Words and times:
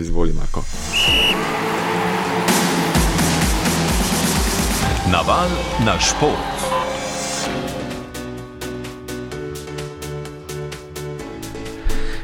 Izvoli, 0.00 0.32
Marko. 0.32 0.60
Naval 5.12 5.48
na 5.86 6.00
šport. 6.00 6.56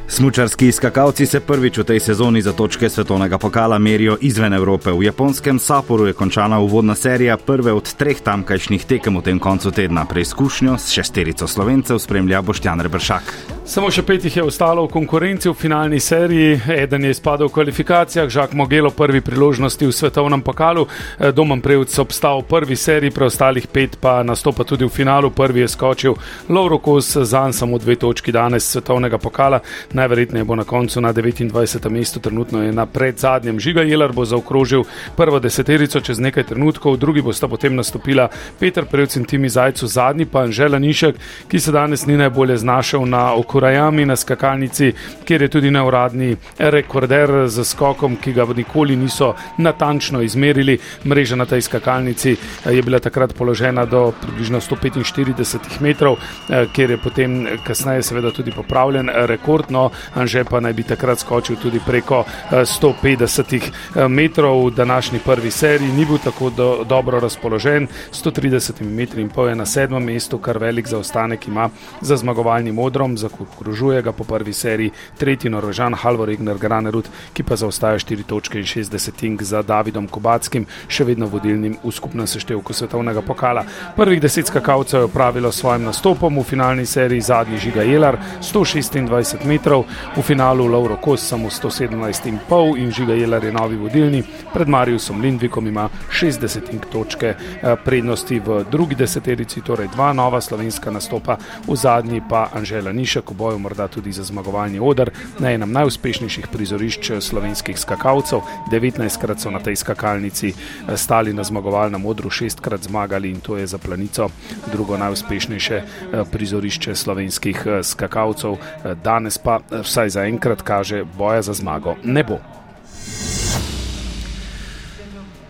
Smučarski 0.08 0.72
skakalci 0.72 1.26
se 1.26 1.40
prvič 1.40 1.78
v 1.78 1.84
tej 1.84 2.00
sezoni 2.00 2.42
za 2.42 2.52
točke 2.52 2.90
svetovnega 2.90 3.38
pokala 3.38 3.78
merijo 3.78 4.18
izven 4.20 4.52
Evrope. 4.52 4.92
V 4.92 5.02
japonskem 5.02 5.58
Saporu 5.58 6.06
je 6.06 6.12
končana 6.12 6.60
uvodna 6.60 6.94
serija 6.94 7.36
prve 7.36 7.72
od 7.72 7.94
treh 7.94 8.20
tamkajšnjih 8.20 8.84
tekem 8.84 9.16
v 9.16 9.22
tem 9.22 9.38
koncu 9.38 9.70
tedna. 9.70 10.04
Preizkušnjo 10.04 10.78
s 10.78 10.92
šesterico 10.92 11.48
slovencev 11.48 11.98
spremlja 11.98 12.42
Boštjan 12.42 12.80
Rebršak. 12.80 13.51
Samo 13.72 13.88
še 13.88 14.02
pet 14.04 14.20
jih 14.26 14.34
je 14.36 14.42
ostalo 14.44 14.82
v 14.84 14.90
konkurenci 14.92 15.48
v 15.48 15.56
finalni 15.56 15.96
seriji, 15.96 16.58
eden 16.74 17.06
je 17.06 17.14
izpadel 17.14 17.48
v 17.48 17.54
kvalifikacijah, 17.54 18.28
Žak 18.28 18.52
Mogelo 18.52 18.90
prvi 18.92 19.22
priložnosti 19.24 19.86
v 19.88 19.94
svetovnem 19.96 20.42
pokalu, 20.44 20.84
eh, 20.84 21.32
Domen 21.32 21.62
Prevc 21.64 21.88
obstal 21.96 22.42
v 22.42 22.50
prvi 22.52 22.76
seriji, 22.76 23.08
preostalih 23.16 23.64
pet 23.72 23.96
pa 23.96 24.20
nastopa 24.22 24.68
tudi 24.68 24.84
v 24.84 24.92
finalu, 24.92 25.30
prvi 25.32 25.64
je 25.64 25.68
skočil 25.72 26.16
Lauro 26.52 26.76
Kos, 26.84 27.16
zanj 27.16 27.56
samo 27.56 27.78
dve 27.78 27.96
točki 27.96 28.28
danes 28.28 28.68
svetovnega 28.68 29.16
pokala, 29.16 29.62
najverjetneje 29.96 30.44
bo 30.44 30.52
na 30.52 30.68
koncu 30.68 31.00
na 31.00 31.14
29. 31.16 31.88
mestu, 31.88 32.20
trenutno 32.20 32.60
je 32.62 32.72
na 32.76 32.84
predzadnjem. 32.84 33.56
Žiga 33.56 33.88
Jelar 33.88 34.12
bo 34.12 34.28
zaokrožil 34.28 34.84
prvo 35.16 35.40
deseterico 35.40 36.00
čez 36.00 36.20
nekaj 36.20 36.44
trenutkov, 36.52 37.00
drugi 37.00 37.22
bosta 37.22 37.48
potem 37.48 37.72
nastopila 37.72 38.28
Peter 38.60 38.84
Prevc 38.84 39.16
in 39.16 39.24
Timi 39.24 39.48
Zajcu, 39.48 39.86
zadnji 39.88 40.28
pa 40.28 40.44
Anžela 40.44 40.76
Nišek, 40.76 41.16
ki 41.48 41.60
se 41.60 41.72
danes 41.72 42.04
ni 42.04 42.20
najbolje 42.20 42.60
znašel 42.60 43.08
na 43.08 43.32
okolju. 43.32 43.61
Kurajami 43.62 44.06
na 44.06 44.16
skakalnici, 44.16 44.92
kjer 45.24 45.42
je 45.42 45.48
tudi 45.48 45.70
neuradni 45.70 46.36
rekorder 46.58 47.30
z 47.46 47.62
skokom, 47.64 48.16
ki 48.18 48.32
ga 48.34 48.42
nikoli 48.56 48.96
niso 48.96 49.34
natančno 49.58 50.18
izmerili. 50.22 50.78
Mreža 51.06 51.36
na 51.36 51.46
tej 51.46 51.62
skakalnici 51.62 52.32
eh, 52.32 52.72
je 52.74 52.82
bila 52.82 52.98
takrat 52.98 53.34
položena 53.38 53.84
do 53.86 54.12
približno 54.22 54.60
145 54.60 55.78
metrov, 55.80 56.16
eh, 56.50 56.66
kjer 56.74 56.90
je 56.90 56.96
potem 56.98 57.46
kasneje 57.66 58.02
seveda 58.02 58.32
tudi 58.34 58.50
popravljen 58.50 59.10
rekord, 59.30 59.70
no 59.70 59.90
Anže 60.14 60.42
pa 60.44 60.60
naj 60.60 60.72
bi 60.72 60.82
takrat 60.82 61.22
skočil 61.22 61.56
tudi 61.62 61.78
preko 61.86 62.24
150 62.50 63.62
eh, 63.62 64.08
metrov. 64.08 64.66
V 64.66 64.74
današnji 64.74 65.18
prvi 65.24 65.50
seriji 65.50 65.92
ni 65.92 66.04
bil 66.04 66.18
tako 66.18 66.50
do, 66.50 66.84
dobro 66.84 67.20
razpoložen, 67.20 67.86
130 68.10 68.82
metri 68.82 69.22
in 69.22 69.30
pol 69.30 69.48
je 69.48 69.54
na 69.54 69.66
sedmem 69.66 70.02
mestu, 70.02 70.38
kar 70.38 70.58
velik 70.58 70.88
zaostanek 70.88 71.48
ima 71.48 71.70
za 72.00 72.16
zmagovalnim 72.16 72.74
modrom. 72.74 73.18
Za 73.18 73.28
okrožuje 73.42 74.02
ga 74.02 74.12
po 74.12 74.24
prvi 74.24 74.52
seriji 74.52 74.92
tretji 75.18 75.50
Norvežan 75.50 75.94
Halvor 75.94 76.30
Ignar 76.30 76.58
Granerud, 76.58 77.08
ki 77.32 77.42
pa 77.42 77.56
zaostaja 77.56 77.98
4 77.98 78.26
točke 78.26 78.58
in 78.58 78.66
60 78.66 79.16
tink 79.18 79.42
za 79.42 79.62
Davidom 79.62 80.08
Kubackim, 80.08 80.66
še 80.88 81.04
vedno 81.04 81.26
vodilnim 81.26 81.76
v 81.82 81.92
skupnem 81.92 82.26
seštevku 82.26 82.72
svetovnega 82.72 83.22
pokala. 83.22 83.64
Prvih 83.96 84.20
deset 84.20 84.46
skakalcev 84.46 85.00
je 85.00 85.10
opravilo 85.10 85.52
s 85.52 85.60
svojim 85.60 85.84
nastopom 85.84 86.38
v 86.38 86.44
finalni 86.44 86.86
seriji 86.86 87.20
zadnji 87.20 87.58
Žiga 87.58 87.82
Jelar 87.82 88.18
126 88.40 89.44
metrov, 89.46 89.84
v 90.16 90.22
finalu 90.22 90.66
Lauro 90.66 90.96
Kos 90.96 91.28
samo 91.28 91.50
117,5 91.50 92.78
in 92.78 92.90
Žiga 92.90 93.14
Jelar 93.14 93.44
je 93.44 93.52
novi 93.52 93.76
vodilni, 93.76 94.22
pred 94.52 94.68
Mariusom 94.68 95.20
Lindvikom 95.20 95.66
ima 95.66 95.88
60 96.10 96.70
tink 96.70 96.86
točke 96.92 97.34
eh, 97.34 97.76
prednosti 97.84 98.40
v 98.40 98.64
drugi 98.70 98.94
deseterici, 98.94 99.60
torej 99.60 99.88
dva 99.92 100.12
nova 100.12 100.40
slovenska 100.40 100.90
nastopa, 100.90 101.36
v 101.66 101.76
zadnji 101.76 102.22
pa 102.28 102.48
Anžela 102.54 102.92
Nišek 102.92 103.31
v 103.32 103.36
boju 103.36 103.58
morda 103.58 103.88
tudi 103.88 104.12
za 104.12 104.24
zmagovalni 104.24 104.80
odr 104.80 105.10
na 105.40 105.52
enem 105.52 105.72
najuspešnejših 105.72 106.52
prizorišč 106.52 107.12
slovenskih 107.20 107.78
skakalcev. 107.78 108.44
19krat 108.70 109.40
so 109.40 109.50
na 109.50 109.58
tej 109.58 109.76
skakalnici 109.80 110.52
eh, 110.52 110.96
stali 110.96 111.32
na 111.32 111.44
zmagovalnem 111.44 112.06
odru, 112.06 112.30
6krat 112.30 112.84
zmagali 112.84 113.30
in 113.32 113.40
to 113.40 113.56
je 113.56 113.66
za 113.66 113.78
planico 113.78 114.28
drugo 114.72 115.00
najuspešnejše 115.00 115.76
eh, 115.76 115.84
prizorišče 116.32 116.94
slovenskih 116.94 117.66
eh, 117.66 117.82
skakalcev. 117.82 118.56
Danes 119.04 119.38
pa 119.38 119.60
vsaj 119.70 120.08
za 120.10 120.24
enkrat 120.28 120.62
kaže, 120.62 121.04
boja 121.04 121.42
za 121.42 121.52
zmago 121.52 121.96
ne 122.04 122.24
bo. 122.24 122.51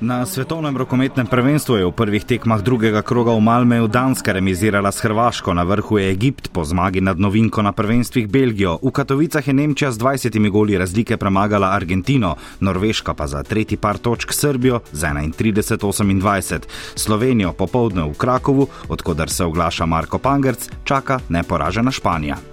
Na 0.03 0.27
svetovnem 0.27 0.75
rokometnem 0.75 1.31
prvenstvu 1.31 1.79
je 1.79 1.87
v 1.87 1.95
prvih 1.95 2.25
tekmah 2.27 2.59
drugega 2.59 3.07
kroga 3.07 3.39
v 3.39 3.41
Malmeju 3.41 3.87
Danska 3.87 4.35
remizirala 4.35 4.91
s 4.91 4.99
Hrvaško, 4.99 5.55
na 5.55 5.63
vrhu 5.63 5.99
je 5.99 6.11
Egipt 6.11 6.51
po 6.51 6.67
zmagi 6.67 6.99
nad 6.99 7.23
novinko 7.23 7.63
na 7.63 7.71
prvenstvih 7.71 8.27
Belgijo. 8.27 8.83
V 8.83 8.91
Katovicah 8.91 9.47
je 9.47 9.55
Nemčija 9.55 9.95
z 9.95 10.03
20 10.03 10.51
goli 10.51 10.75
razlike 10.75 11.15
premagala 11.17 11.71
Argentino, 11.71 12.35
Norveška 12.61 13.15
pa 13.15 13.31
za 13.31 13.47
tretji 13.47 13.79
par 13.79 14.03
točk 14.03 14.35
Srbijo 14.35 14.83
z 14.91 15.07
31-28. 15.39 16.67
Slovenijo 16.99 17.53
popovdne 17.55 18.03
v 18.03 18.19
Krakovu, 18.19 18.67
odkudar 18.89 19.31
se 19.31 19.45
oglaša 19.45 19.87
Marko 19.87 20.19
Pangerc, 20.19 20.67
čaka 20.85 21.23
neporažena 21.29 21.95
Španija. 21.95 22.52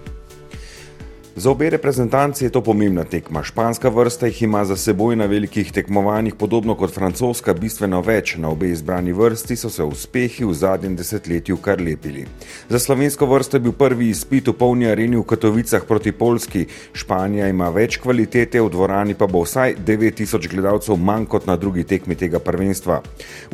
Za 1.39 1.51
obe 1.51 1.69
reprezentanci 1.69 2.43
je 2.43 2.49
to 2.49 2.59
pomembna 2.61 3.03
tekma. 3.03 3.43
Španska 3.43 3.89
vrsta 3.89 4.27
jih 4.27 4.41
ima 4.41 4.65
za 4.65 4.75
seboj 4.75 5.15
na 5.15 5.25
velikih 5.25 5.71
tekmovanjih, 5.71 6.35
podobno 6.35 6.75
kot 6.75 6.91
francoska, 6.91 7.53
bistveno 7.53 8.01
več. 8.01 8.33
Na 8.35 8.49
obe 8.51 8.67
izbrani 8.67 9.13
vrsti 9.15 9.55
so 9.55 9.69
se 9.71 9.83
uspehi 9.83 10.43
v 10.43 10.53
zadnjem 10.53 10.97
desetletju 10.99 11.57
kar 11.63 11.79
lepili. 11.81 12.25
Za 12.69 12.79
slovensko 12.79 13.25
vrsto 13.25 13.55
je 13.55 13.61
bil 13.61 13.71
prvi 13.71 14.09
izpit 14.09 14.47
v 14.51 14.53
polni 14.53 14.89
areni 14.91 15.15
v 15.15 15.23
Katovicah 15.23 15.85
proti 15.87 16.11
Polski. 16.11 16.65
Španija 16.93 17.47
ima 17.47 17.69
več 17.69 18.01
kvalitete, 18.03 18.59
v 18.59 18.73
dvorani 18.75 19.15
pa 19.15 19.27
bo 19.27 19.45
vsaj 19.47 19.77
9000 19.87 20.51
gledalcev 20.51 20.99
manj 20.99 21.29
kot 21.31 21.47
na 21.47 21.55
drugi 21.55 21.87
tekmi 21.87 22.19
tega 22.19 22.43
prvenstva. 22.43 22.99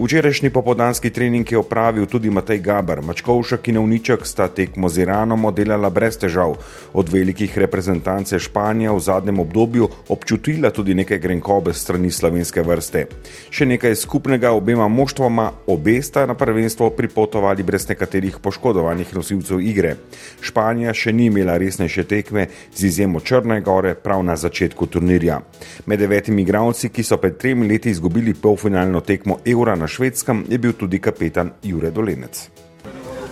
Včerajšnji 0.01 0.49
popodanski 0.49 1.13
trening 1.13 1.51
je 1.51 1.61
opravil 1.61 2.09
tudi 2.09 2.33
Matej 2.33 2.65
Gabar. 2.65 3.05
Mačkovšek 3.05 3.69
in 3.69 3.77
Avniček 3.77 4.25
sta 4.25 4.49
tekmo 4.49 4.89
z 4.89 5.05
Iranom 5.05 5.45
oddelala 5.45 5.93
brez 5.93 6.17
težav. 6.17 6.57
Od 6.93 7.13
velikih 7.13 7.53
reprezentantov 7.53 7.74
reprezentance 7.75 8.39
Španija 8.39 8.91
v 8.91 8.99
zadnjem 8.99 9.39
obdobju 9.39 9.89
občutila 10.07 10.69
tudi 10.71 10.95
nekaj 10.95 11.19
grenkobe 11.19 11.73
strani 11.73 12.11
slovenske 12.11 12.63
vrste. 12.63 13.05
Še 13.51 13.65
nekaj 13.67 13.95
skupnega 13.99 14.53
obema 14.55 14.87
moštvoma, 14.87 15.49
obe 15.67 15.99
sta 16.01 16.23
na 16.25 16.37
prvenstvo 16.39 16.89
pripotovali 16.95 17.63
brez 17.67 17.89
nekaterih 17.89 18.39
poškodovanih 18.39 19.11
nosilcev 19.11 19.59
igre. 19.59 19.97
Španija 20.39 20.93
še 20.95 21.11
ni 21.11 21.27
imela 21.27 21.57
resnejše 21.59 22.07
tekme 22.07 22.47
z 22.71 22.87
izjemo 22.87 23.19
Črne 23.19 23.59
gore 23.61 23.95
prav 23.95 24.23
na 24.23 24.39
začetku 24.39 24.87
turnirja. 24.87 25.41
Med 25.85 25.99
devetimi 25.99 26.47
igralci, 26.47 26.89
ki 26.89 27.03
so 27.03 27.19
pred 27.19 27.35
tremi 27.37 27.67
leti 27.67 27.91
izgubili 27.91 28.33
polfinalno 28.33 29.03
tekmo 29.03 29.41
Eura 29.43 29.75
na 29.75 29.91
švedskem, 29.91 30.45
je 30.47 30.57
bil 30.57 30.79
tudi 30.79 31.03
kapetan 31.03 31.51
Jure 31.63 31.91
Dolenec. 31.91 32.47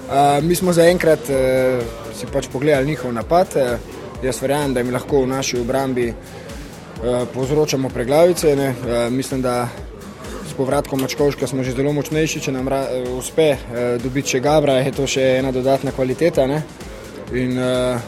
Uh, 0.04 0.44
mi 0.44 0.56
smo 0.56 0.76
zaenkrat 0.76 1.30
uh, 1.32 1.80
si 2.14 2.28
pač 2.28 2.52
pogledali 2.52 2.92
njihov 2.92 3.14
napad. 3.16 3.56
Uh, 3.56 4.03
Jaz 4.24 4.42
verjamem, 4.42 4.74
da 4.74 4.80
jim 4.80 4.94
lahko 4.94 5.20
v 5.22 5.28
naši 5.28 5.58
obrambi 5.60 6.06
uh, 6.08 7.28
povzročamo 7.34 7.90
preglavice. 7.90 8.54
Uh, 8.56 9.12
mislim, 9.12 9.42
da 9.42 9.68
s 10.50 10.54
povratkom 10.54 11.02
Mačkovška 11.02 11.48
smo 11.48 11.64
že 11.64 11.72
zelo 11.76 11.92
močnejši. 11.92 12.40
Če 12.40 12.52
nam 12.56 12.68
uh, 12.68 12.78
uspe 13.18 13.50
uh, 13.52 13.82
dobiti 14.04 14.30
še 14.30 14.40
Gabra, 14.40 14.78
je 14.80 14.94
to 14.96 15.08
še 15.08 15.26
ena 15.42 15.52
dodatna 15.52 15.92
kvaliteta. 15.92 16.46
Ne? 16.48 16.62
In 17.36 17.60
uh, 17.60 18.00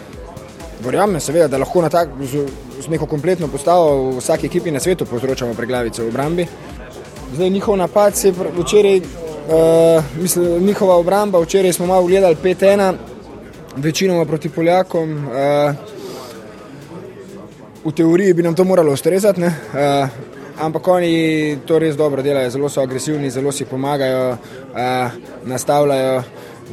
verjamem, 0.86 1.20
seveda, 1.20 1.50
da 1.52 1.60
lahko 1.60 1.84
na 1.84 1.90
tak, 1.92 2.14
z, 2.24 2.46
z 2.80 2.94
neko 2.94 3.10
kompletno 3.12 3.50
postavo 3.52 4.14
v 4.14 4.22
vsaki 4.22 4.48
ekipi 4.48 4.72
na 4.72 4.80
svetu 4.80 5.04
povzročamo 5.10 5.52
preglavice 5.52 6.00
v 6.00 6.14
obrambi. 6.14 6.46
Zdaj 7.34 7.50
njihov 7.50 7.76
napad 7.82 8.16
je 8.24 8.32
včeraj, 8.32 9.02
uh, 9.02 10.16
mislim, 10.22 10.64
njihova 10.64 10.96
obramba, 10.96 11.44
včeraj 11.44 11.76
smo 11.76 11.92
malo 11.92 12.08
gledali 12.08 12.40
5-1, 12.40 13.04
večinoma 13.84 14.24
proti 14.26 14.50
Poljakom. 14.50 15.12
Uh, 15.28 15.95
v 17.86 17.92
teoriji 17.92 18.34
bi 18.34 18.44
nam 18.44 18.56
to 18.56 18.64
moralo 18.64 18.94
ustrezati, 18.94 19.42
uh, 19.42 20.10
ampak 20.60 20.88
oni 20.88 21.58
to 21.66 21.80
res 21.80 21.96
dobro 21.96 22.24
delajo, 22.24 22.50
zelo 22.50 22.70
so 22.70 22.82
agresivni, 22.82 23.30
zelo 23.30 23.52
si 23.52 23.66
pomagajo, 23.66 24.32
uh, 24.32 25.12
nastavljajo 25.46 26.24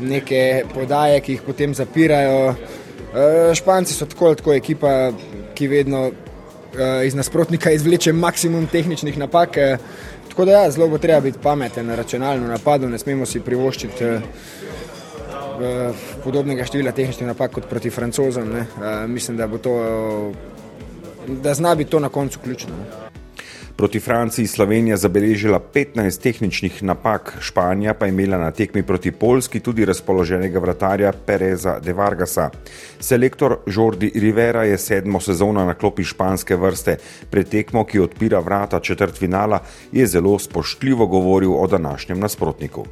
neke 0.00 0.64
podaje, 0.74 1.20
ki 1.20 1.32
jih 1.32 1.42
potem 1.46 1.74
zapirajo. 1.74 2.48
Uh, 2.48 3.52
Španci 3.54 3.94
so 3.94 4.06
tako 4.06 4.26
ali 4.26 4.36
tako 4.36 4.54
ekipa, 4.54 5.12
ki 5.54 5.68
vedno 5.68 6.06
uh, 6.08 6.14
iz 7.06 7.14
nasprotnika 7.14 7.70
izvleče 7.70 8.12
maksimum 8.12 8.66
tehničnih 8.66 9.18
napak. 9.18 9.50
Uh, 9.56 9.78
tako 10.28 10.44
da 10.48 10.52
ja, 10.52 10.70
zelo 10.70 10.88
bo 10.88 10.98
treba 10.98 11.20
biti 11.20 11.38
pameten 11.42 11.86
na 11.86 11.94
računalnem 11.94 12.48
napadu, 12.48 12.88
ne 12.88 12.98
smemo 12.98 13.26
si 13.26 13.40
privoščiti. 13.40 14.04
Uh, 15.52 15.92
podobnega 16.24 16.64
števila 16.64 16.90
tehničnih 16.96 17.28
napak 17.28 17.52
kot 17.52 17.68
proti 17.68 17.90
francozom. 17.90 18.48
Uh, 18.56 18.64
mislim, 19.06 19.36
da 19.36 19.46
bo 19.46 19.58
to 19.58 19.76
da 21.26 21.54
zna 21.54 21.74
biti 21.74 21.90
to 21.90 22.00
na 22.00 22.08
koncu 22.08 22.38
ključno. 22.44 22.72
Proti 23.76 24.00
Franciji 24.00 24.46
Slovenija 24.46 24.96
zabeležila 24.96 25.60
15 25.74 26.22
tehničnih 26.22 26.82
napak, 26.82 27.36
Španija 27.40 27.94
pa 27.94 28.06
je 28.06 28.12
imela 28.12 28.38
na 28.38 28.50
tekmi 28.50 28.82
proti 28.82 29.12
Polski 29.12 29.60
tudi 29.60 29.84
razpoloženega 29.84 30.58
vratarja 30.58 31.12
Pereza 31.26 31.78
de 31.80 31.92
Vargasa. 31.92 32.50
Selektor 33.00 33.56
Jordi 33.66 34.12
Rivera 34.14 34.64
je 34.64 34.78
sedmo 34.78 35.20
sezono 35.20 35.64
na 35.64 35.74
klopi 35.74 36.04
španske 36.04 36.56
vrste. 36.56 36.96
Pred 37.30 37.48
tekmo, 37.48 37.84
ki 37.84 38.00
odpira 38.00 38.38
vrata 38.38 38.80
četrt 38.80 39.18
finala, 39.18 39.62
je 39.92 40.06
zelo 40.06 40.38
spoštljivo 40.38 41.06
govoril 41.06 41.54
o 41.54 41.66
današnjem 41.66 42.20
nasprotniku. 42.20 42.86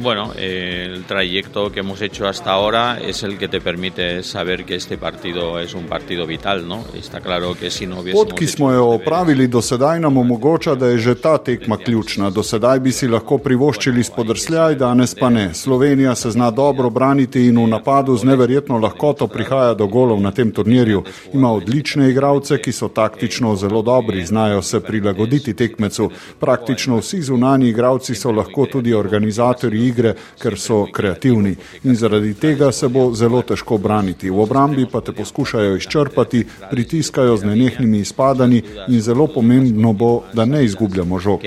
Bueno, 0.00 0.30
eh, 0.36 0.86
el 0.94 1.04
trayecto 1.04 1.72
que 1.72 1.80
hemos 1.80 2.00
hecho 2.00 2.28
hasta 2.28 2.52
ahora 2.52 3.00
es 3.00 3.24
el 3.24 3.36
que 3.36 3.48
te 3.48 3.60
permite 3.60 4.22
saber 4.22 4.64
que 4.64 4.76
este 4.76 4.96
partido 4.96 5.58
es 5.58 5.74
un 5.74 5.86
partido 5.86 6.24
vital, 6.24 6.68
¿no? 6.68 6.84
Está 6.94 7.20
claro 7.20 7.56
que 7.58 7.68
si 7.68 7.84
no 7.84 7.98
hubiésemos... 8.00 8.28
Pot, 8.28 8.38
ki 8.38 8.46
smo 8.46 8.70
jo 8.72 8.84
opravili 8.94 9.48
do 9.48 9.58
sedaj, 9.62 9.98
nam 10.00 10.16
omogoča, 10.16 10.76
da 10.78 10.86
je 10.86 10.98
že 10.98 11.14
ta 11.14 11.38
tekma 11.38 11.76
ključna. 11.76 12.30
Do 12.30 12.42
sedaj 12.42 12.78
bi 12.80 12.92
si 12.92 13.08
lahko 13.08 13.38
privoščili 13.38 14.04
spodrsljaj, 14.04 14.76
danes 14.78 15.16
pa 15.18 15.30
ne. 15.30 15.48
Slovenija 15.54 16.14
se 16.14 16.30
zna 16.30 16.50
dobro 16.50 16.90
braniti 16.90 17.46
in 17.46 17.58
v 17.58 17.66
napadu 17.66 18.16
z 18.16 18.24
neverjetno 18.24 18.78
lahkoto 18.78 19.26
prihaja 19.26 19.74
do 19.74 19.86
golov 19.86 20.22
na 20.22 20.30
tem 20.30 20.52
turnirju. 20.52 21.02
Ima 21.34 21.52
odlične 21.52 22.10
igralce, 22.10 22.60
ki 22.62 22.72
so 22.72 22.88
taktično 22.88 23.56
zelo 23.56 23.82
dobri, 23.82 24.26
znajo 24.26 24.62
se 24.62 24.80
prilagoditi 24.80 25.54
tekmecu. 25.54 26.10
Praktično 26.38 27.02
vsi 27.02 27.22
zunani 27.22 27.68
igralci 27.68 28.14
so 28.14 28.30
lahko 28.30 28.66
tudi 28.66 28.94
organizatorji 28.94 29.87
igre, 29.88 30.14
ker 30.42 30.58
so 30.58 30.86
kreativni 30.92 31.56
in 31.84 31.96
zaradi 31.96 32.34
tega 32.34 32.72
se 32.72 32.88
bo 32.88 33.10
zelo 33.14 33.42
težko 33.42 33.78
braniti. 33.78 34.30
V 34.30 34.40
obrambi 34.40 34.86
pa 34.92 35.00
te 35.00 35.12
poskušajo 35.12 35.76
izčrpati, 35.76 36.44
pritiskajo 36.70 37.36
z 37.36 37.44
nenehnimi 37.44 37.98
izpadanji 37.98 38.62
in 38.88 39.00
zelo 39.00 39.26
pomembno 39.26 39.92
bo, 39.92 40.22
da 40.32 40.44
ne 40.44 40.64
izgubljamo 40.64 41.18
žog. 41.18 41.40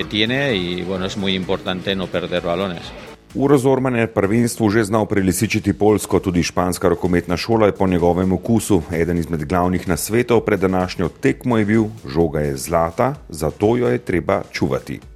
Uro 3.34 3.58
Zorman 3.58 3.96
je 3.96 4.08
prvenstvu 4.08 4.70
že 4.70 4.84
znal 4.84 5.06
prelisičiti 5.06 5.74
Polsko, 5.74 6.20
tudi 6.20 6.44
španska 6.44 6.90
rokometna 6.90 7.38
šola 7.38 7.66
je 7.66 7.72
po 7.72 7.88
njegovem 7.88 8.32
okusu. 8.32 8.82
Eden 8.92 9.18
izmed 9.18 9.46
glavnih 9.46 9.88
nasvetov 9.88 10.42
pred 10.42 10.60
današnjo 10.60 11.10
tekmo 11.10 11.58
je 11.58 11.66
bil: 11.66 11.86
žoga 12.08 12.40
je 12.40 12.58
zlata, 12.58 13.16
zato 13.30 13.78
jo 13.78 13.88
je 13.88 13.98
treba 13.98 14.42
čuvati. 14.52 15.11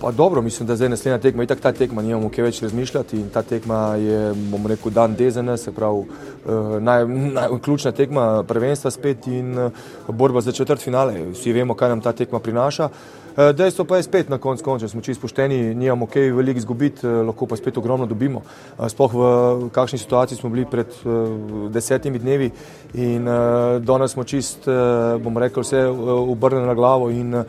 Pa 0.00 0.10
dobro, 0.10 0.42
mislim, 0.42 0.66
da 0.66 0.76
zdaj 0.76 0.88
naslednja 0.88 1.18
tekma, 1.18 1.42
itak 1.42 1.60
ta 1.60 1.72
tekma, 1.72 2.02
nimamo 2.02 2.30
kaj 2.32 2.44
več 2.44 2.62
razmišljati 2.62 3.18
in 3.20 3.28
ta 3.28 3.42
tekma 3.42 3.80
je, 4.00 4.32
bomo 4.48 4.68
rekel, 4.68 4.92
dan 4.96 5.12
DZN, 5.14 5.56
se 5.60 5.72
pravi, 5.76 6.06
uh, 6.06 6.78
naj, 6.80 7.04
naj, 7.06 7.58
ključna 7.60 7.92
tekma 7.92 8.42
prvenstva 8.48 8.90
spet 8.90 9.26
in 9.28 9.58
uh, 9.58 9.72
borba 10.08 10.40
za 10.40 10.52
četrt 10.56 10.80
finale. 10.80 11.26
Vsi 11.34 11.52
vemo, 11.52 11.76
kaj 11.76 11.92
nam 11.92 12.00
ta 12.00 12.12
tekma 12.16 12.40
prinaša. 12.40 12.88
Uh, 12.88 13.50
dejstvo 13.56 13.84
pa 13.84 13.96
je 13.96 14.02
spet 14.08 14.28
na 14.28 14.38
koncu 14.38 14.64
konca, 14.64 14.88
smo 14.88 15.00
čisto 15.04 15.20
pošteni, 15.20 15.74
nimamo 15.74 16.06
kaj 16.06 16.32
veliko 16.32 16.58
izgubiti, 16.58 17.06
lahko 17.06 17.46
pa 17.46 17.56
spet 17.56 17.78
ogromno 17.78 18.06
dobimo. 18.06 18.40
Sploh 18.88 19.14
v, 19.14 19.28
kakšni 19.68 19.98
situaciji 19.98 20.38
smo 20.38 20.50
bili 20.50 20.64
pred 20.64 20.96
desetimi 21.70 22.18
dnevi 22.18 22.50
in 22.94 23.28
danes 23.84 24.16
smo 24.16 24.24
čist, 24.24 24.64
bomo 25.22 25.40
rekel, 25.40 25.62
vse 25.62 25.84
obrnili 25.86 26.66
na 26.66 26.74
glavo 26.74 27.10
in 27.10 27.44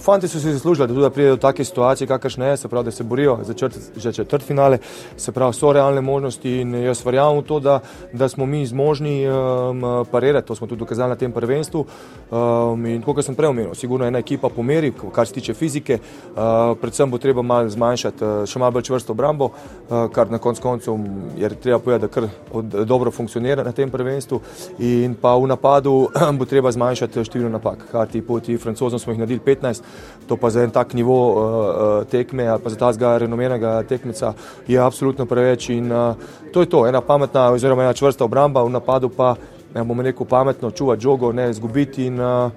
fanti 0.00 0.28
so 0.28 0.40
si 0.40 0.52
zaslužili, 0.52 0.88
da 0.88 0.94
tudi 0.94 1.10
pridejo 1.10 1.36
do 1.36 1.40
take 1.40 1.64
situacije, 1.64 2.08
kakršne 2.08 2.46
je, 2.46 2.56
se 2.56 2.68
pravi, 2.68 2.84
da 2.84 2.90
se 2.90 3.04
borijo 3.04 3.38
za 3.42 3.54
črt, 3.54 3.78
že 3.96 4.12
četrt 4.12 4.44
finale, 4.44 4.78
se 5.16 5.32
pravi, 5.32 5.54
so 5.54 5.72
realne 5.72 6.00
možnosti 6.00 6.60
in 6.60 6.74
jaz 6.74 7.04
verjamem 7.04 7.38
v 7.38 7.42
to, 7.42 7.60
da, 7.60 7.80
da 8.12 8.28
smo 8.28 8.46
mi 8.46 8.66
zmožni 8.66 9.28
um, 9.28 10.06
parirati, 10.10 10.48
to 10.48 10.54
smo 10.54 10.66
tudi 10.66 10.78
dokazali 10.78 11.08
na 11.08 11.16
tem 11.16 11.32
prvenstvu. 11.32 11.84
Um, 12.30 12.86
in 12.86 13.02
kot 13.02 13.24
sem 13.24 13.34
prej 13.34 13.50
omenil, 13.50 13.74
sigurno 13.74 14.06
ena 14.06 14.18
ekipa 14.18 14.48
pomeri, 14.48 14.92
kar 15.14 15.26
se 15.26 15.34
tiče 15.34 15.54
fizike, 15.54 15.98
uh, 15.98 16.76
predvsem 16.80 17.10
bo 17.10 17.18
treba 17.18 17.42
malo 17.42 17.68
zmanjšati, 17.68 18.24
uh, 18.24 18.44
še 18.46 18.58
malo 18.58 18.76
bolj 18.76 18.88
čvrsto 18.90 19.12
obrambo, 19.12 19.50
uh, 19.50 20.06
kar 20.12 20.30
na 20.30 20.38
koncu 20.38 20.62
koncev 20.62 20.98
je 21.38 21.48
treba 21.54 21.78
povedati, 21.78 22.06
da 22.06 22.08
kar 22.08 22.28
od, 22.52 22.64
dobro 22.84 23.10
funkcionira 23.10 23.64
na 23.64 23.72
tem 23.72 23.90
prvenstvu. 23.90 24.40
In 24.78 25.14
pa 25.14 25.34
v 25.36 25.46
napadu 25.50 26.08
bo 26.38 26.44
treba 26.44 26.72
zmanjšati 26.72 27.24
število 27.24 27.50
napak, 27.50 27.86
kar 27.92 28.08
ti 28.08 28.22
poti 28.22 28.58
francozom 28.58 28.98
smo 28.98 29.12
jih 29.12 29.20
naredili 29.20 29.40
15. 29.46 29.69
15, 29.70 29.82
to 30.28 30.36
pa 30.36 30.50
za 30.50 30.62
en 30.62 30.70
tak 30.70 30.94
nivo 30.94 31.16
uh, 31.32 32.06
tekme 32.06 32.46
ali 32.46 32.62
pa 32.62 32.70
za 32.70 32.76
tazga 32.76 33.18
renomenega 33.18 33.82
tekmeca 33.82 34.32
je 34.68 34.78
absolutno 34.78 35.26
preveč 35.26 35.68
in 35.68 35.92
uh, 35.92 36.14
to 36.52 36.60
je 36.60 36.66
to, 36.66 36.86
ena 36.86 37.00
pametna 37.00 37.50
oziroma 37.50 37.82
ena 37.82 37.92
čvrsta 37.92 38.24
obramba 38.24 38.62
v 38.62 38.70
napadu 38.70 39.08
pa, 39.08 39.34
ja 39.74 39.84
bomo 39.84 40.02
rekel, 40.02 40.26
pametno 40.26 40.70
čuvati 40.70 41.02
žogo, 41.02 41.32
ne 41.32 41.50
izgubiti 41.50 42.06
in 42.06 42.20
uh, 42.20 42.50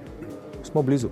smo 0.64 0.82
blizu. 0.82 1.10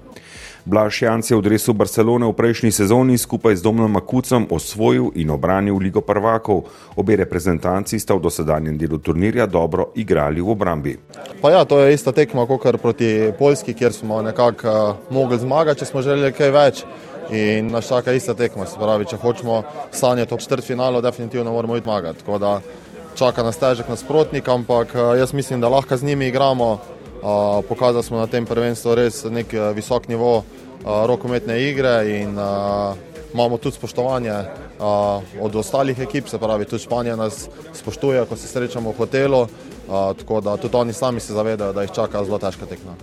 Blaž 0.66 1.02
Janc 1.02 1.25
je 1.25 1.34
v 1.34 1.42
dresu 1.42 1.74
Barcelone 1.74 2.22
v 2.30 2.38
prejšnji 2.38 2.69
sezoni 2.69 3.18
skupaj 3.18 3.58
z 3.58 3.66
Domnom 3.66 3.90
Makucem 3.90 4.46
osvojil 4.46 5.10
in 5.18 5.34
obranil 5.34 5.74
Ligo 5.81 6.06
prvakov. 6.06 6.69
Obe 6.94 7.18
reprezentanci 7.18 7.98
sta 7.98 8.13
v 8.13 8.22
dosedanjem 8.22 8.78
delu 8.78 9.02
turnirja 9.02 9.50
dobro 9.50 9.90
igrali 9.98 10.38
v 10.38 10.50
obrambi. 10.54 10.94
Pa 11.42 11.50
ja, 11.50 11.66
to 11.66 11.81
je 11.81 11.98
ista 11.98 12.13
tekma 12.13 12.46
kot 12.46 12.78
proti 12.78 13.34
Poljski, 13.34 13.74
kjer 13.74 13.90
smo 13.90 14.22
nekako 14.22 14.69
uh, 14.69 14.96
mogli 15.10 15.42
zmagati, 15.42 15.81
če 15.81 15.86
smo 15.90 16.06
želeli 16.06 16.30
kaj 16.30 16.54
več. 16.54 16.86
In 17.34 17.74
naš 17.74 17.90
čaka 17.90 18.13
ista 18.13 18.38
tekma, 18.38 18.69
se 18.69 18.78
pravi, 18.78 19.10
če 19.10 19.18
hočemo 19.18 19.63
sanjati 19.90 20.34
o 20.34 20.38
četrt 20.38 20.68
finalu, 20.68 21.02
definitivno 21.02 21.52
moramo 21.52 21.78
iti 21.78 21.90
zmagati. 21.90 22.22
Tako 22.22 22.38
da 22.38 22.62
čaka 23.18 23.44
nas 23.44 23.58
težek 23.58 23.90
nasprotnik, 23.90 24.46
ampak 24.46 24.94
uh, 24.94 25.18
jaz 25.18 25.34
mislim, 25.34 25.62
da 25.62 25.74
lahko 25.74 25.98
z 25.98 26.06
njimi 26.06 26.30
igramo. 26.30 27.00
Pokazali 27.70 28.04
smo 28.04 28.18
na 28.18 28.28
tem 28.28 28.46
prvenstvu 28.46 28.96
res 28.96 29.24
nek 29.30 29.54
visok 29.76 30.08
nivo 30.08 30.44
rokometne 30.84 31.60
igre 31.70 32.22
in 32.22 32.38
imamo 33.34 33.58
tudi 33.58 33.76
spoštovanje 33.76 34.34
od 35.40 35.56
ostalih 35.56 36.00
ekip, 36.00 36.28
se 36.28 36.40
pravi, 36.40 36.66
tudi 36.66 36.84
Španija 36.84 37.16
nas 37.16 37.48
spoštuje, 37.74 38.26
ko 38.26 38.36
se 38.36 38.48
srečamo 38.48 38.92
v 38.92 38.98
hotelu, 38.98 39.48
tako 39.88 40.42
da 40.42 40.58
tudi 40.58 40.78
oni 40.78 40.94
sami 40.94 41.20
se 41.20 41.34
zavedajo, 41.34 41.74
da 41.74 41.82
jih 41.82 41.92
čaka 41.92 42.24
zelo 42.26 42.38
težka 42.38 42.66
tekma. 42.66 42.98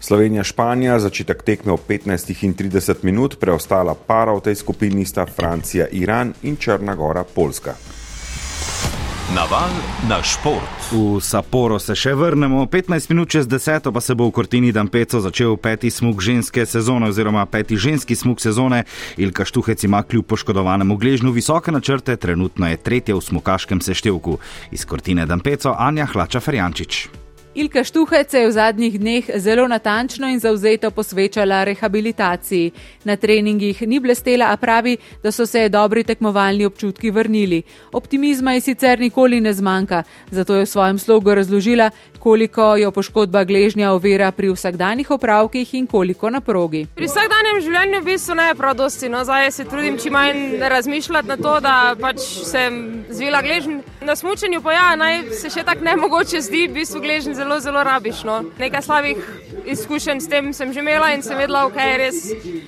Slovenija, 0.00 0.44
Španija, 0.44 0.98
začetek 1.00 1.42
tekme 1.42 1.72
v 1.72 1.80
15 1.88 2.44
in 2.44 2.54
30 2.54 3.00
minut, 3.02 3.38
preostala 3.40 3.94
para 3.94 4.34
v 4.36 4.44
tej 4.44 4.60
skupini 4.60 5.06
sta 5.08 5.24
Francija, 5.26 5.86
Iran 5.92 6.34
in 6.42 6.56
Črna 6.60 6.94
Gora, 6.94 7.24
Poljska. 7.24 7.72
Naval 9.32 9.72
na 10.08 10.20
šport. 10.20 10.92
V 10.92 11.16
Saporo 11.16 11.78
se 11.80 11.96
še 11.96 12.12
vrnemo, 12.12 12.66
15 12.68 13.08
minut 13.08 13.32
čez 13.32 13.48
10 13.48 13.88
pa 13.88 14.00
se 14.04 14.12
bo 14.12 14.28
v 14.28 14.36
Kortini 14.36 14.68
Dampeco 14.68 15.16
začel 15.16 15.56
peti 15.56 15.88
smog 15.88 16.20
ženske 16.20 16.66
sezone 16.68 17.08
oziroma 17.08 17.46
peti 17.48 17.80
ženski 17.80 18.12
smog 18.12 18.36
sezone. 18.36 18.84
Ilka 19.16 19.48
Štuhec 19.48 19.80
ima 19.88 20.04
kljub 20.04 20.28
poškodovanemu 20.28 21.00
gležnju 21.00 21.32
visoke 21.32 21.72
načrte, 21.72 22.20
trenutno 22.20 22.68
je 22.68 22.76
tretja 22.76 23.16
v 23.16 23.24
smokaškem 23.24 23.80
seštevku. 23.80 24.38
Iz 24.76 24.84
Kortine 24.84 25.24
Dampeco 25.24 25.72
Anja 25.72 26.04
Hlača 26.04 26.44
Ferjančič. 26.44 27.23
Ilka 27.54 27.84
Štuhec 27.84 28.30
se 28.30 28.38
je 28.38 28.48
v 28.48 28.50
zadnjih 28.50 29.00
dneh 29.00 29.24
zelo 29.38 29.68
natančno 29.68 30.26
in 30.26 30.40
zauzeto 30.42 30.90
posvečala 30.90 31.64
rehabilitaciji. 31.64 32.72
Na 33.04 33.16
treningih 33.16 33.82
ni 33.86 34.00
blestela, 34.00 34.50
a 34.50 34.56
pravi, 34.56 34.96
da 35.22 35.30
so 35.30 35.46
se 35.46 35.68
dobri 35.68 36.02
tekmovalni 36.04 36.66
občutki 36.66 37.10
vrnili. 37.10 37.62
Optimizma 37.92 38.52
je 38.52 38.60
sicer 38.60 39.00
nikoli 39.00 39.40
ne 39.40 39.52
zmanjka, 39.52 40.02
zato 40.30 40.54
je 40.54 40.64
v 40.64 40.68
svojem 40.68 40.98
slogu 40.98 41.34
razložila, 41.34 41.90
koliko 42.18 42.76
jo 42.76 42.90
poškodba 42.90 43.44
gležnja 43.44 43.92
ovira 43.92 44.32
pri 44.32 44.50
vsakdanjih 44.50 45.10
opravkih 45.10 45.74
in 45.74 45.86
koliko 45.86 46.30
na 46.30 46.40
progi. 46.40 46.86
Pri 46.94 47.06
vsakdanjem 47.06 47.60
življenju 47.62 48.00
v 48.00 48.04
bistvu 48.04 48.34
ne 48.34 48.48
je 48.50 48.54
prav 48.54 48.74
dosti, 48.74 49.08
no 49.08 49.22
zdaj 49.24 49.50
se 49.50 49.64
trudim 49.64 49.98
čim 49.98 50.12
manj 50.12 50.58
razmišljati 50.58 51.28
na 51.28 51.36
to, 51.36 51.60
da 51.60 51.94
pač 52.00 52.18
sem 52.42 53.04
zvila 53.10 53.42
gležnj. 53.46 53.93
Na 54.04 54.16
smučenju 54.16 54.60
pa 54.62 54.72
ja, 54.72 54.96
naj 54.96 55.22
se 55.32 55.48
še 55.50 55.62
tako 55.64 55.84
ne 55.84 55.94
mogoče 55.96 56.40
zdi, 56.44 56.66
v 56.68 56.74
bistvu 56.76 57.00
gležnj 57.00 57.34
zelo, 57.38 57.56
zelo 57.60 57.80
rabiš. 57.84 58.20
No. 58.28 58.42
Nekaj 58.60 58.82
slabih 58.84 59.20
izkušenj 59.64 60.20
s 60.20 60.28
tem 60.28 60.52
sem 60.52 60.72
že 60.72 60.80
imela 60.80 61.12
in 61.14 61.22
sem 61.22 61.38
vedela, 61.38 61.64
ok, 61.64 61.78
res 61.98 62.18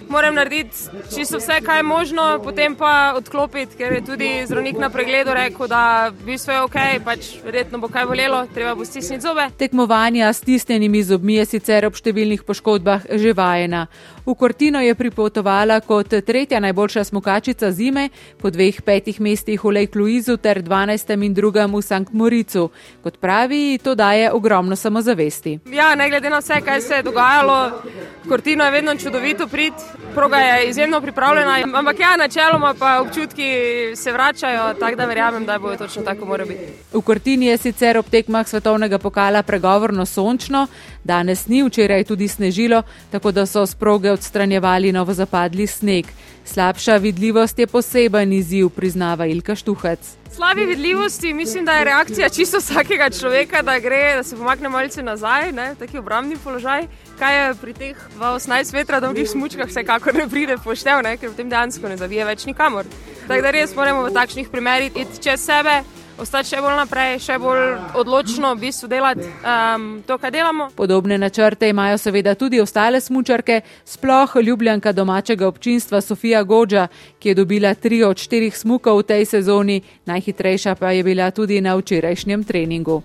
moram 0.08 0.34
narediti 0.34 0.88
čisto 1.12 1.36
vse, 1.36 1.60
kaj 1.64 1.82
je 1.82 1.84
možno, 1.84 2.24
potem 2.44 2.76
pa 2.76 3.12
odklopiti, 3.16 3.76
ker 3.76 3.98
je 3.98 4.04
tudi 4.06 4.30
zdravnik 4.48 4.80
na 4.80 4.88
pregledu 4.90 5.34
rekel, 5.36 5.68
da 5.68 6.08
v 6.08 6.32
bistvu 6.32 6.56
je 6.56 6.62
ok, 6.64 6.78
pač 7.04 7.30
verjetno 7.44 7.82
bo 7.84 7.92
kaj 7.92 8.08
bolelo, 8.08 8.46
treba 8.54 8.74
bo 8.74 8.88
stisniti 8.88 9.26
zobe. 9.26 9.50
Tekmovanja 9.60 10.32
s 10.32 10.40
stisnjenimi 10.40 11.04
zobmi 11.04 11.36
je 11.36 11.48
sicer 11.56 11.84
ob 11.84 12.00
številnih 12.00 12.46
poškodbah 12.48 13.04
že 13.12 13.36
vajena. 13.36 13.86
V 14.26 14.34
Kortino 14.34 14.80
je 14.82 14.94
pripotovala 14.98 15.78
kot 15.86 16.10
tretja 16.26 16.58
najboljša 16.64 17.04
smokačica 17.12 17.70
zime, 17.70 18.08
po 18.40 18.50
dveh 18.50 18.80
petih 18.82 19.20
mestih 19.20 19.62
v 19.62 19.70
Lake 19.76 19.98
Louisu 19.98 20.34
ter 20.36 20.64
12. 20.64 21.25
in 21.26 21.34
2. 21.34 21.66
v 21.66 21.82
St. 21.82 22.12
Moricu. 22.12 22.70
Kot 23.02 23.18
pravi, 23.20 23.78
to 23.82 23.94
daje 23.94 24.30
ogromno 24.32 24.76
samozavesti. 24.76 25.58
Ja, 25.72 25.94
ne 25.94 26.08
glede 26.08 26.30
na 26.30 26.38
vse, 26.38 26.60
kaj 26.64 26.80
se 26.80 26.94
je 26.94 27.02
dogajalo. 27.02 27.82
Kortino 28.28 28.64
je 28.64 28.70
vedno 28.70 28.96
čudovito 28.96 29.46
prid, 29.46 29.74
proga 30.16 30.36
je 30.36 30.68
izjemno 30.68 31.00
pripravljena, 31.00 31.58
ampak 31.74 32.00
ja, 32.00 32.16
načeloma 32.16 32.74
pa 32.78 33.00
občutki 33.00 33.50
se 33.96 34.12
vračajo, 34.12 34.74
tako 34.80 34.96
da 34.96 35.04
verjamem, 35.04 35.44
da 35.46 35.58
bo 35.58 35.76
točno 35.76 36.02
tako 36.02 36.24
mora 36.26 36.44
biti. 36.44 36.72
V 36.92 37.00
Kortini 37.00 37.46
je 37.46 37.58
sicer 37.58 37.98
ob 37.98 38.08
tekmah 38.10 38.48
svetovnega 38.48 38.98
pokala 38.98 39.42
pregovorno 39.42 40.06
sončno, 40.06 40.66
danes 41.04 41.46
ni, 41.48 41.62
včeraj 41.62 42.04
tudi 42.04 42.28
snežilo, 42.28 42.82
tako 43.10 43.32
da 43.32 43.46
so 43.46 43.66
s 43.66 43.74
proge 43.74 44.10
odstranjevali 44.10 44.92
novozapadli 44.92 45.66
sneg. 45.66 46.06
Slabša 46.44 46.96
vidljivost 46.96 47.58
je 47.58 47.66
poseben 47.66 48.32
izziv, 48.32 48.68
priznava 48.68 49.26
Ilka 49.26 49.54
Štuhac. 49.54 49.98
Slabi 50.32 50.64
vidljivosti, 50.64 51.34
mislim, 51.34 51.64
da 51.64 51.72
je 51.72 51.84
reakcija 51.84 52.28
čisto 52.28 52.58
vsakega 52.58 53.10
človeka, 53.10 53.62
da 53.62 53.78
gre, 53.78 54.16
da 54.16 54.22
se 54.22 54.36
pomakne 54.36 54.68
malce 54.68 55.02
nazaj, 55.02 55.52
ne, 55.52 55.74
taki 55.78 55.98
obrambni 55.98 56.36
položaj. 56.44 56.86
Kaj 57.16 57.36
je 57.36 57.54
pri 57.60 57.72
teh 57.72 57.96
18 58.20 58.74
metrov 58.76 59.00
dolgih 59.00 59.28
smučkah, 59.30 59.68
vsekakor 59.68 60.14
ne 60.14 60.28
pride 60.28 60.58
poštev, 60.60 61.00
ne, 61.02 61.16
ker 61.16 61.32
potem 61.32 61.48
dejansko 61.48 61.88
ne 61.88 61.96
zavije 61.96 62.24
več 62.28 62.44
nikamor. 62.44 62.84
Tako 63.26 63.42
da 63.42 63.52
res 63.56 63.72
moramo 63.76 64.04
v 64.04 64.12
takšnih 64.12 64.50
primerih 64.52 64.92
iti 64.92 65.22
čez 65.24 65.40
sebe 65.40 65.80
ostati 66.18 66.48
še 66.48 66.60
bolj 66.64 66.76
naprej, 66.78 67.18
še 67.24 67.36
bolj 67.40 67.64
odločno 68.00 68.52
v 68.54 68.60
bistvu 68.66 68.88
delati 68.90 69.24
um, 69.24 69.86
to, 70.06 70.16
kar 70.20 70.32
delamo. 70.32 70.68
Podobne 70.76 71.18
načrte 71.20 71.68
imajo 71.68 71.98
seveda 72.00 72.34
tudi 72.34 72.60
ostale 72.60 73.00
smučarke, 73.00 73.60
sploh 73.84 74.36
ljubljanka 74.42 74.92
domačega 74.92 75.48
občinstva 75.48 76.00
Sofija 76.00 76.42
Gođa, 76.42 76.88
ki 77.18 77.32
je 77.32 77.34
dobila 77.34 77.74
tri 77.74 78.02
od 78.04 78.16
štirih 78.20 78.56
smukov 78.56 79.02
v 79.02 79.08
tej 79.12 79.28
sezoni, 79.36 79.82
najhitrejša 80.06 80.74
pa 80.80 80.92
je 80.96 81.04
bila 81.04 81.30
tudi 81.30 81.60
na 81.60 81.76
včerajšnjem 81.76 82.44
treningu. 82.44 83.02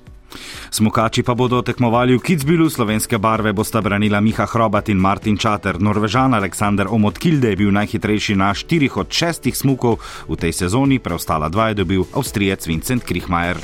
Smukači 0.71 1.23
pa 1.23 1.35
bodo 1.35 1.61
tekmovali 1.61 2.15
v 2.17 2.23
Kitzbilu, 2.23 2.69
slovenske 2.69 3.17
barve 3.17 3.53
bosta 3.53 3.81
branila 3.81 4.21
Miha 4.21 4.47
Hrobat 4.47 4.89
in 4.89 4.97
Martin 4.97 5.37
Čater. 5.37 5.79
Norvežan 5.81 6.33
Aleksandr 6.33 6.87
Omotkilde 6.87 7.51
je 7.51 7.59
bil 7.59 7.71
najhitrejši 7.71 8.35
na 8.35 8.53
štirih 8.55 8.97
od 8.97 9.11
šestih 9.11 9.55
smukov 9.57 9.99
v 10.27 10.35
tej 10.39 10.53
sezoni, 10.65 10.99
preostala 10.99 11.51
dva 11.51 11.71
je 11.71 11.83
dobil 11.83 12.07
Avstrijec 12.15 12.67
Vincent 12.67 13.03
Krihmajer. 13.03 13.59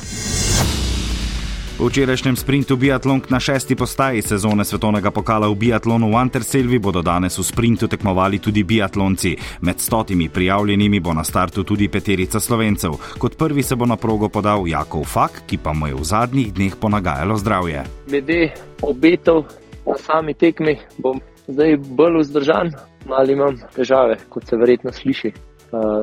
V 1.77 1.85
včerajšnjem 1.93 2.33
sprintu 2.35 2.73
biatlonk 2.73 3.29
na 3.29 3.37
šesti 3.39 3.75
postaji 3.77 4.21
sezone 4.25 4.65
svetovnega 4.65 5.11
pokala 5.13 5.45
v 5.45 5.55
biatlonu 5.55 6.09
v 6.09 6.17
Anterselvi 6.17 6.79
bodo 6.81 7.05
danes 7.05 7.37
v 7.37 7.45
sprintu 7.45 7.85
tekmovali 7.85 8.41
tudi 8.41 8.65
biatlonci. 8.65 9.61
Med 9.61 9.77
stotimi 9.77 10.25
prijavljenimi 10.25 10.99
bo 10.99 11.13
na 11.13 11.21
startu 11.23 11.61
tudi 11.63 11.85
peterica 11.85 12.39
slovencev. 12.39 12.97
Kot 13.21 13.37
prvi 13.37 13.61
se 13.63 13.75
bo 13.75 13.85
na 13.85 13.93
progo 13.93 14.25
podal 14.29 14.65
Jakov 14.65 15.05
Fak, 15.05 15.45
ki 15.45 15.61
pa 15.61 15.73
mu 15.73 15.87
je 15.87 15.93
v 15.93 16.03
zadnjih 16.03 16.49
dneh 16.53 16.73
ponagajalo 16.81 17.37
zdravje. 17.37 17.85
Glede 18.09 18.57
obetov 18.81 19.45
na 19.85 19.93
sami 20.01 20.33
tekmi 20.33 20.79
bom 20.97 21.21
zdaj 21.45 21.77
bolj 21.77 22.25
vzdržan, 22.25 22.73
malo 23.05 23.29
imam 23.29 23.53
težave, 23.77 24.17
kot 24.33 24.49
se 24.49 24.57
verjetno 24.57 24.89
sliši, 24.89 25.29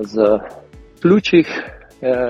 z 0.07 0.14
pljučih 1.02 1.50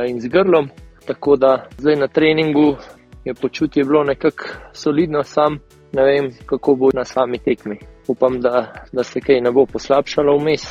in 0.09 0.17
z 0.21 0.33
grlom. 0.33 0.73
Tako 1.05 1.37
da 1.37 1.69
zdaj 1.77 1.97
na 2.01 2.09
treningu 2.09 2.77
je 3.25 3.35
počutje 3.35 3.85
bilo 3.85 4.05
nekako 4.05 4.45
solidno, 4.73 5.23
sam 5.23 5.59
ne 5.93 6.05
vem, 6.05 6.31
kako 6.47 6.75
bo 6.75 6.89
na 6.95 7.05
sami 7.05 7.39
tekmi. 7.39 7.79
Upam, 8.09 8.41
da, 8.41 8.73
da 8.93 9.05
se 9.05 9.21
kaj 9.21 9.41
ne 9.41 9.51
bo 9.51 9.67
poslabšalo 9.67 10.37
vmes. 10.39 10.63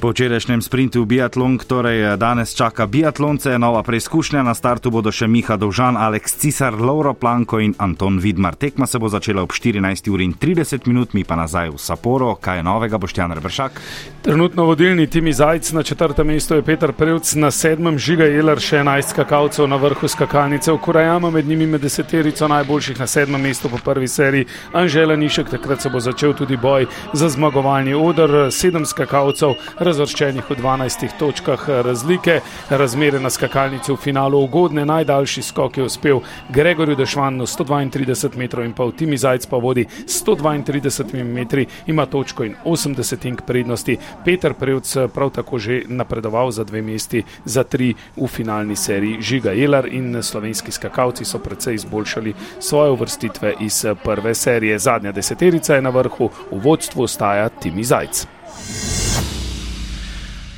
Po 0.00 0.16
včerajšnjem 0.16 0.64
sprintu 0.64 1.04
v 1.04 1.12
biatlon, 1.12 1.60
torej 1.60 2.16
danes 2.16 2.56
čaka 2.56 2.88
biatlonce, 2.88 3.60
nova 3.60 3.84
preizkušnja 3.84 4.40
na 4.40 4.56
startu 4.56 4.88
bodo 4.88 5.12
še 5.12 5.28
Miha 5.28 5.60
Dovžan, 5.60 5.92
Aleks 5.92 6.40
Cisar, 6.40 6.72
Lauro 6.72 7.12
Planko 7.12 7.60
in 7.60 7.76
Anton 7.76 8.16
Vidmar. 8.16 8.56
Tekma 8.56 8.88
se 8.88 8.96
bo 8.96 9.12
začela 9.12 9.44
ob 9.44 9.52
14.30 9.52 10.88
minut, 10.88 11.12
mi 11.12 11.20
pa 11.20 11.36
nazaj 11.36 11.76
v 11.76 11.76
Saporo. 11.76 12.32
Kaj 12.40 12.56
je 12.56 12.64
novega, 12.64 12.96
Boštjan 12.96 13.36
Rebršak? 13.36 13.76
Trenutno 14.24 14.64
vodilni 14.64 15.04
Timi 15.04 15.36
Zajc 15.36 15.68
na 15.76 15.84
četrtem 15.84 16.32
mestu 16.32 16.56
je 16.56 16.64
Petr 16.64 16.96
Prevc, 16.96 17.34
na 17.36 17.52
sedmem 17.52 18.00
žiga 18.00 18.24
Jeler 18.24 18.56
še 18.56 18.80
11 18.80 19.12
skakalcev 19.12 19.68
na 19.68 19.76
vrhu 19.76 20.08
skakalnice, 20.08 20.72
v 20.72 20.80
Kurajama 20.80 21.28
med 21.28 21.44
njimi 21.44 21.68
med 21.76 21.84
deseterico 21.84 22.48
najboljših 22.48 23.04
na 23.04 23.06
sedmem 23.06 23.44
mestu 23.44 23.68
po 23.68 23.76
prvi 23.84 24.08
seriji. 24.08 24.48
Anžela 24.72 25.12
Nišek, 25.12 25.52
takrat 25.52 25.84
se 25.84 25.92
bo 25.92 26.00
začel 26.00 26.32
tudi 26.32 26.56
boj 26.56 26.88
za 27.12 27.28
zmagovalni 27.28 27.92
odr, 27.92 28.48
sedem 28.48 28.88
skakalcev 28.88 29.60
razvrščenih 29.90 30.46
v 30.46 30.56
12 30.60 31.16
točkah 31.18 31.64
razlike. 31.84 32.40
Razmere 32.70 33.20
na 33.20 33.30
skakalnici 33.30 33.92
v 33.92 33.98
finalu 33.98 34.38
ugodne, 34.44 34.84
najdaljši 34.86 35.42
skok 35.42 35.78
je 35.78 35.84
uspel 35.84 36.20
Gregorju 36.54 36.96
Dešvanu 36.96 37.46
132 37.46 38.38
metrov 38.38 38.64
in 38.64 38.74
pol, 38.76 38.92
Timi 38.94 39.18
Zajc 39.18 39.48
pa 39.50 39.58
vodi 39.58 39.86
132 40.06 41.24
metri, 41.26 41.66
ima 41.90 42.06
točko 42.06 42.46
in 42.46 42.54
80 42.64 43.42
prednosti. 43.46 43.96
Peter 44.24 44.54
Prevc 44.54 44.94
prav 45.14 45.34
tako 45.34 45.58
že 45.58 45.82
napredoval 45.88 46.50
za 46.50 46.64
dve 46.64 46.82
mesti, 46.82 47.24
za 47.44 47.64
tri 47.64 47.94
v 48.16 48.26
finalni 48.26 48.76
seriji. 48.76 49.20
Žiga 49.20 49.56
Jelar 49.58 49.88
in 49.90 50.22
slovenski 50.22 50.72
skakalci 50.72 51.24
so 51.24 51.38
precej 51.38 51.74
izboljšali 51.74 52.34
svoje 52.60 52.90
uvrstitve 52.90 53.54
iz 53.60 53.84
prve 54.04 54.34
serije. 54.34 54.78
Zadnja 54.78 55.12
deseterica 55.12 55.74
je 55.74 55.82
na 55.82 55.90
vrhu, 55.90 56.30
v 56.50 56.62
vodstvu 56.62 57.02
ostaja 57.02 57.48
Timi 57.48 57.84
Zajc. 57.84 58.26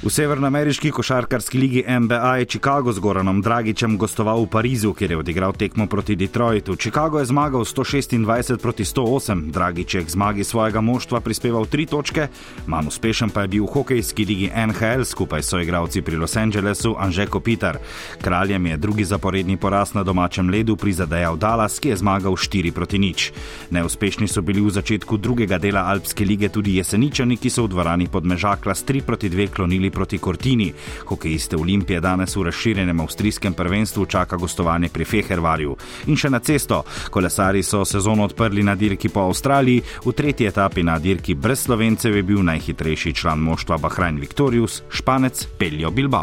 V 0.03 0.11
severnoameriški 0.11 0.91
košarkarski 0.91 1.59
ligi 1.59 1.85
NBA 1.87 2.37
je 2.37 2.45
Chicago 2.45 2.93
z 2.93 2.99
Goranom 2.99 3.39
Dragičem 3.43 3.95
gostoval 3.99 4.43
v 4.43 4.49
Parizu, 4.51 4.91
kjer 4.99 5.11
je 5.11 5.19
odigral 5.19 5.53
tekmo 5.55 5.87
proti 5.87 6.17
Detroitu. 6.17 6.75
Chicago 6.77 7.19
je 7.19 7.31
zmagal 7.31 7.63
126 7.63 8.59
proti 8.59 8.85
108, 8.85 9.51
Dragič 9.55 9.95
je 9.95 10.03
k 10.03 10.11
zmagi 10.11 10.45
svojega 10.45 10.81
moštva 10.81 11.21
prispeval 11.21 11.67
tri 11.71 11.87
točke, 11.87 12.27
manj 12.67 12.91
uspešen 12.91 13.31
pa 13.31 13.47
je 13.47 13.49
bil 13.55 13.63
v 13.63 13.71
hokejski 13.71 14.25
ligi 14.27 14.49
NHL 14.51 15.07
skupaj 15.07 15.43
s 15.43 15.55
soigravci 15.55 16.03
pri 16.03 16.19
Los 16.19 16.35
Angelesu 16.37 16.97
Anže 16.99 17.27
Kopitar. 17.27 17.79
Kraljem 18.19 18.67
je 18.67 18.77
drugi 18.77 19.05
zaporedni 19.05 19.57
poraz 19.57 19.95
na 19.95 20.03
domačem 20.03 20.51
ledu 20.51 20.75
prizadejal 20.77 21.39
Dallas, 21.39 21.79
ki 21.79 21.95
je 21.95 22.01
zmagal 22.03 22.35
4 22.35 22.75
proti 22.75 22.99
nič. 22.99 23.31
Neuspešni 23.71 24.27
so 24.27 24.43
bili 24.43 24.67
v 24.67 24.75
začetku 24.75 25.15
drugega 25.17 25.63
dela 25.63 25.87
Alpske 25.87 26.27
lige 26.27 26.51
tudi 26.51 26.83
jeseničani, 26.83 27.39
ki 27.39 27.51
so 27.51 27.71
v 27.71 27.79
dvorani 27.79 28.11
podmežakla 28.11 28.75
s 28.75 28.83
3 28.83 29.07
proti 29.07 29.31
2 29.31 29.47
klonili 29.55 29.92
proti 29.93 30.19
Cortini. 30.19 30.73
Hokejiste 31.07 31.57
Olimpije 31.57 32.01
danes 32.01 32.37
v 32.37 32.49
razširjenem 32.49 33.01
avstrijskem 33.01 33.55
prvenstvu 33.55 34.07
čaka 34.07 34.37
gostovanje 34.37 34.89
pri 34.89 35.05
Fehervarju. 35.05 35.77
In 36.07 36.17
še 36.17 36.31
na 36.31 36.41
cesto. 36.41 36.83
Kolesari 37.11 37.63
so 37.63 37.85
sezono 37.85 38.25
odprli 38.25 38.63
na 38.63 38.75
dirki 38.75 39.09
po 39.09 39.29
Avstraliji, 39.29 39.83
v 40.05 40.13
tretji 40.13 40.49
etapi 40.49 40.83
na 40.83 40.99
dirki 40.99 41.35
brez 41.35 41.67
slovencev 41.67 42.17
je 42.17 42.23
bil 42.23 42.43
najhitrejši 42.43 43.15
član 43.15 43.39
moštva 43.39 43.79
Bahrajn 43.79 44.21
Victorius, 44.21 44.83
španec 44.89 45.47
Peljo 45.59 45.91
Bilbao. 45.91 46.21